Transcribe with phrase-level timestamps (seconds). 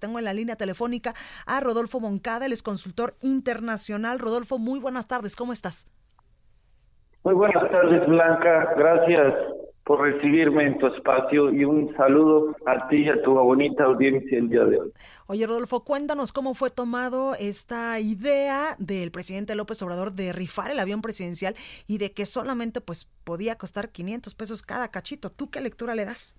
[0.00, 1.14] Tengo en la línea telefónica
[1.46, 4.18] a Rodolfo Moncada, él es consultor internacional.
[4.18, 5.86] Rodolfo, muy buenas tardes, ¿cómo estás?
[7.22, 8.74] Muy buenas tardes, Blanca.
[8.76, 9.34] Gracias
[9.84, 14.38] por recibirme en tu espacio y un saludo a ti y a tu bonita audiencia
[14.38, 14.92] el día de hoy.
[15.26, 20.78] Oye, Rodolfo, cuéntanos cómo fue tomado esta idea del presidente López Obrador de rifar el
[20.78, 21.56] avión presidencial
[21.86, 25.28] y de que solamente pues podía costar 500 pesos cada cachito.
[25.28, 26.36] ¿Tú qué lectura le das?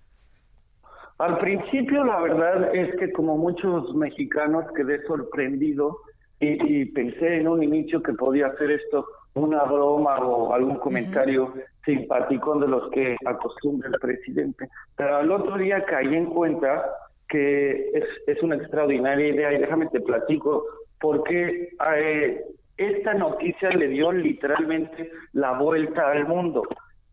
[1.22, 5.98] Al principio, la verdad es que como muchos mexicanos quedé sorprendido
[6.40, 12.58] y, pensé en un inicio que podía hacer esto una broma o algún comentario simpático
[12.58, 14.68] de los que acostumbra el presidente.
[14.96, 16.90] Pero al otro día caí en cuenta
[17.28, 20.64] que es, es una extraordinaria idea y déjame te platico
[21.00, 21.68] porque
[21.98, 22.44] eh,
[22.76, 26.64] esta noticia le dio literalmente la vuelta al mundo.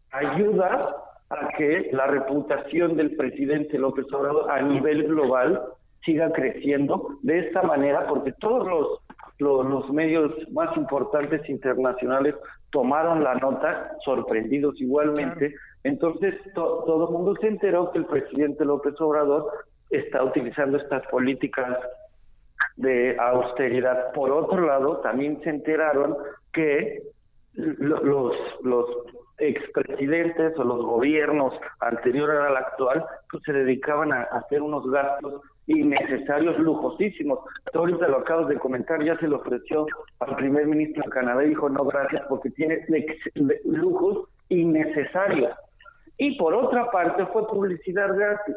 [0.09, 0.81] Ayuda
[1.29, 5.61] a que la reputación del presidente López Obrador a nivel global
[6.03, 8.67] siga creciendo de esta manera, porque todos
[9.37, 12.35] los, los, medios más importantes internacionales
[12.71, 15.53] tomaron la nota, sorprendidos igualmente.
[15.83, 19.51] Entonces, todo el mundo se enteró que el presidente López Obrador
[19.89, 21.77] está utilizando estas políticas
[22.75, 24.11] de austeridad.
[24.13, 26.15] Por otro lado, también se enteraron
[26.53, 27.01] que
[27.53, 28.33] los,
[28.63, 28.85] los
[29.37, 36.57] expresidentes o los gobiernos anteriores al actual pues se dedicaban a hacer unos gastos innecesarios,
[36.59, 37.39] lujosísimos.
[37.73, 39.85] ahorita lo acabas de comentar, ya se le ofreció
[40.19, 42.85] al primer ministro de Canadá y dijo no gracias porque tiene
[43.65, 45.53] lujos innecesarios.
[46.17, 48.55] Y por otra parte fue publicidad gratis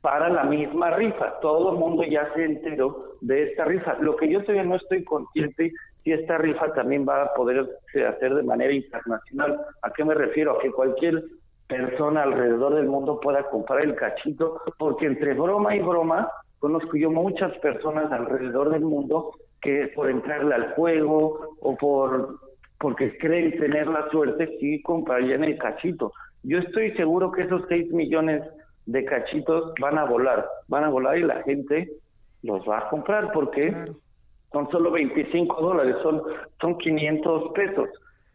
[0.00, 1.38] para la misma rifa.
[1.40, 3.94] Todo el mundo ya se enteró de esta rifa.
[4.00, 7.68] Lo que yo todavía no estoy consciente si esta rifa también va a poder
[8.08, 9.60] hacer de manera internacional.
[9.82, 10.52] ¿A qué me refiero?
[10.52, 11.22] A que cualquier
[11.68, 17.10] persona alrededor del mundo pueda comprar el cachito, porque entre broma y broma conozco yo
[17.10, 22.38] muchas personas alrededor del mundo que por entrarle al juego o por
[22.78, 26.12] porque creen tener la suerte sí comprarían el cachito.
[26.42, 28.42] Yo estoy seguro que esos 6 millones
[28.86, 31.90] de cachitos van a volar, van a volar y la gente
[32.42, 33.74] los va a comprar porque
[34.52, 36.22] son solo 25 dólares, son,
[36.60, 37.88] son 500 pesos.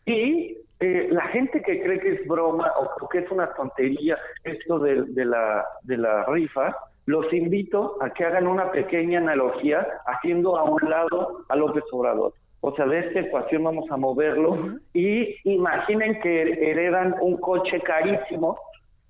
[0.06, 2.72] Y eh, la gente que cree que es broma
[3.02, 6.76] o que es una tontería esto de, de, la, de la rifa,
[7.06, 12.34] los invito a que hagan una pequeña analogía haciendo a un lado a López Obrador.
[12.62, 14.58] O sea, de esta ecuación vamos a moverlo
[14.94, 18.58] y imaginen que heredan un coche carísimo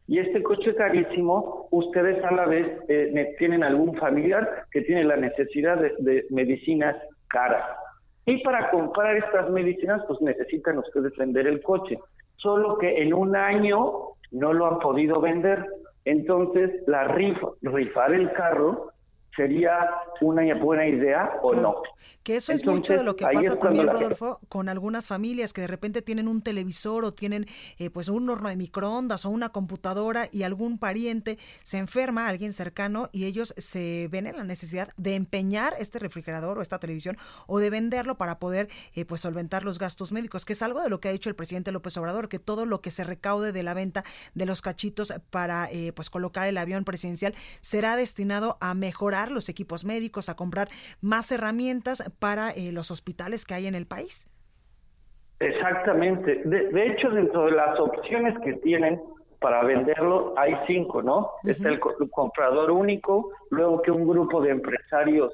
[0.07, 5.17] y este coche carísimo, ustedes a la vez eh, tienen algún familiar que tiene la
[5.17, 6.95] necesidad de, medicinas
[7.27, 7.65] caras.
[8.25, 11.99] Y para comprar estas medicinas, pues necesitan ustedes vender el coche.
[12.37, 15.65] Solo que en un año no lo han podido vender.
[16.05, 18.93] Entonces, la rifa, rifar el carro
[19.37, 19.77] sería
[20.19, 21.83] una buena idea o no.
[22.23, 25.67] Que eso es mucho de lo que pasa también, Rodolfo, con algunas familias que de
[25.67, 27.45] repente tienen un televisor o tienen
[27.77, 32.51] eh, pues un horno de microondas o una computadora y algún pariente se enferma, alguien
[32.51, 37.17] cercano, y ellos se ven en la necesidad de empeñar este refrigerador o esta televisión
[37.45, 40.89] o de venderlo para poder eh, pues solventar los gastos médicos, que es algo de
[40.89, 43.63] lo que ha dicho el presidente López Obrador, que todo lo que se recaude de
[43.63, 48.73] la venta de los cachitos para eh, pues colocar el avión presidencial será destinado a
[48.73, 50.69] mejorar los equipos médicos, a comprar
[51.01, 54.29] más herramientas para eh, los hospitales que hay en el país.
[55.39, 56.41] Exactamente.
[56.45, 58.99] De, hecho, dentro de las opciones que tienen
[59.39, 61.31] para venderlo, hay cinco, ¿no?
[61.43, 65.31] Está el, comprador único, luego que un grupo de empresarios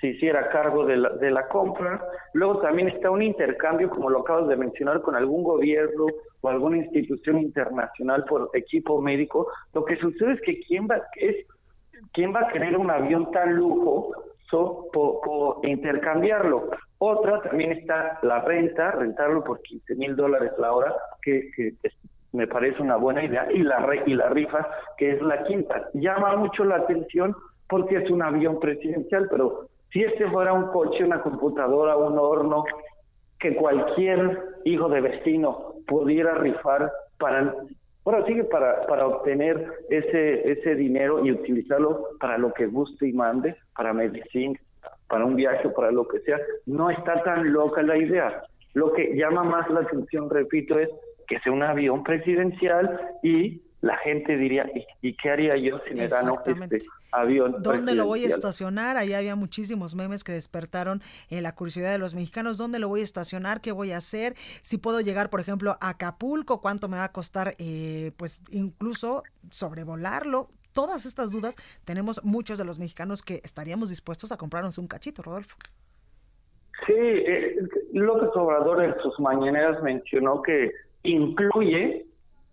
[0.00, 2.00] se hiciera cargo de la, de la compra.
[2.32, 6.06] Luego también está un intercambio, como lo acabas de mencionar, con algún gobierno
[6.40, 9.48] o alguna institución internacional por equipo médico.
[9.74, 11.44] Lo que sucede es que quién va, es
[12.12, 14.12] ¿quién va a querer un avión tan lujo
[14.92, 16.70] por, intercambiarlo?
[16.98, 21.50] Otra también está la renta, rentarlo por 15 mil dólares la hora, que,
[22.32, 25.88] me parece una buena idea, y la, y la rifa, que es la quinta.
[25.94, 27.34] Llama mucho la atención
[27.68, 32.64] porque es un avión presidencial, pero si este fuera un coche, una computadora, un horno,
[33.38, 37.54] que cualquier hijo de vecino pudiera rifar para
[38.04, 43.12] Ahora sigue para, para obtener ese, ese dinero y utilizarlo para lo que guste y
[43.12, 44.58] mande, para medicina,
[45.08, 46.38] para un viaje, para lo que sea.
[46.66, 48.42] No está tan loca la idea.
[48.74, 50.88] Lo que llama más la atención, repito, es
[51.28, 56.06] que sea un avión presidencial y la gente diría, ¿y, qué haría yo si me
[56.06, 56.26] dan
[56.70, 57.62] este avión?
[57.62, 58.98] ¿Dónde lo voy a estacionar?
[58.98, 61.00] Ahí había muchísimos memes que despertaron
[61.30, 62.58] eh, la curiosidad de los mexicanos.
[62.58, 63.62] ¿Dónde lo voy a estacionar?
[63.62, 64.34] ¿Qué voy a hacer?
[64.36, 67.54] Si puedo llegar, por ejemplo, a Acapulco, ¿cuánto me va a costar?
[67.58, 70.50] Eh, pues incluso sobrevolarlo.
[70.74, 75.22] Todas estas dudas tenemos muchos de los mexicanos que estaríamos dispuestos a comprarnos un cachito,
[75.22, 75.56] Rodolfo.
[76.86, 77.56] Sí, eh,
[77.92, 80.70] López Obrador en sus mañaneras mencionó que
[81.02, 82.06] incluye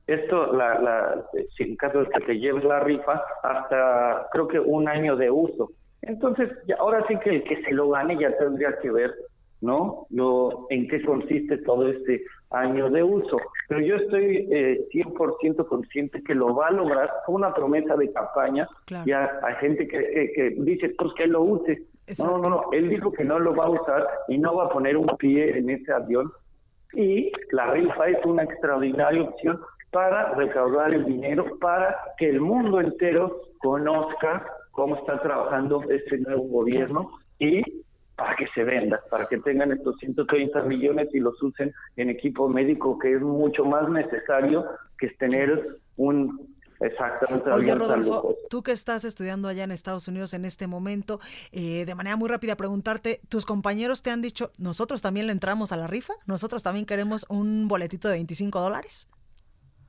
[0.07, 1.25] esto, la, la,
[1.55, 5.29] si en caso de que te lleves la rifa, hasta creo que un año de
[5.29, 5.71] uso.
[6.01, 6.49] Entonces,
[6.79, 9.13] ahora sí que el que se lo gane ya tendría que ver,
[9.59, 10.07] ¿no?
[10.09, 13.37] Lo, en qué consiste todo este año de uso.
[13.67, 18.11] Pero yo estoy eh, 100% consciente que lo va a lograr con una promesa de
[18.13, 18.65] campaña.
[19.05, 21.83] Ya hay gente que, que dice, pues que lo use.
[22.19, 24.69] No, no, no, él dijo que no lo va a usar y no va a
[24.69, 26.31] poner un pie en ese avión.
[26.93, 29.59] Y la rifa es una extraordinaria opción
[29.91, 36.43] para recaudar el dinero, para que el mundo entero conozca cómo está trabajando este nuevo
[36.43, 37.61] gobierno y
[38.15, 42.49] para que se venda, para que tengan estos 130 millones y los usen en equipo
[42.49, 44.65] médico, que es mucho más necesario
[44.97, 47.49] que tener un Exactamente.
[47.49, 51.19] Oye, Rodolfo, tú que estás estudiando allá en Estados Unidos en este momento,
[51.51, 55.71] eh, de manera muy rápida preguntarte, ¿tus compañeros te han dicho, nosotros también le entramos
[55.71, 56.13] a la rifa?
[56.27, 59.09] ¿Nosotros también queremos un boletito de 25 dólares?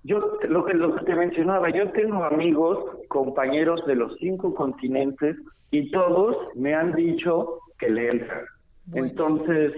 [0.09, 5.37] Yo, lo que, lo que te mencionaba, yo tengo amigos, compañeros de los cinco continentes
[5.71, 8.47] y todos me han dicho que le entran.
[8.95, 9.75] Entonces,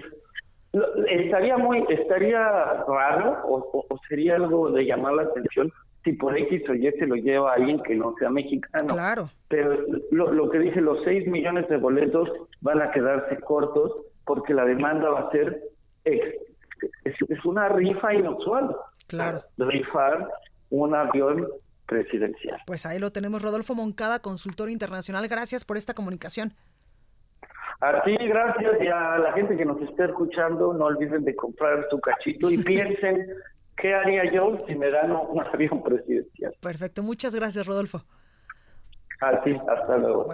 [1.09, 2.39] estaría muy, estaría
[2.87, 5.69] raro o, sería algo de llamar la atención
[6.05, 8.87] si por X o Y se lo lleva a alguien que no sea mexicano.
[8.87, 9.29] Claro.
[9.49, 12.29] Pero lo, lo que dice, los 6 millones de boletos
[12.61, 13.91] van a quedarse cortos
[14.23, 15.61] porque la demanda va a ser,
[17.03, 18.75] es, es una rifa inusual.
[19.07, 19.41] Claro.
[19.57, 20.27] Rifar
[20.69, 21.47] un avión
[21.85, 22.57] presidencial.
[22.65, 25.27] Pues ahí lo tenemos, Rodolfo Moncada, consultor internacional.
[25.27, 26.53] Gracias por esta comunicación.
[27.81, 31.87] A ti, gracias, y a la gente que nos está escuchando, no olviden de comprar
[31.89, 33.27] su cachito y piensen
[33.75, 36.53] qué haría yo si me dan un avión presidencial.
[36.61, 38.03] Perfecto, muchas gracias, Rodolfo.
[39.19, 40.27] A ti, hasta luego.